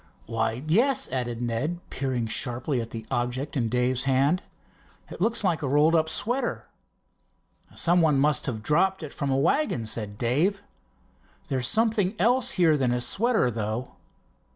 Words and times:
"Why, 0.25 0.63
yes," 0.67 1.07
added 1.11 1.43
Ned, 1.43 1.79
peering 1.91 2.25
sharply 2.25 2.81
at 2.81 2.89
the 2.89 3.05
object 3.11 3.55
in 3.55 3.69
Dave's 3.69 4.05
hand. 4.05 4.41
"It 5.11 5.21
looks 5.21 5.43
like 5.43 5.61
a 5.61 5.67
rolled 5.67 5.93
up 5.93 6.09
sweater." 6.09 6.65
"Some 7.75 8.01
one 8.01 8.17
must 8.17 8.47
have 8.47 8.63
dropped 8.63 9.03
it 9.03 9.13
from 9.13 9.29
a 9.29 9.37
wagon," 9.37 9.85
said 9.85 10.17
Dave. 10.17 10.63
"There's 11.49 11.67
something 11.67 12.15
else 12.17 12.53
here 12.53 12.75
than 12.77 12.91
a 12.91 12.99
sweater, 12.99 13.51
though." 13.51 13.91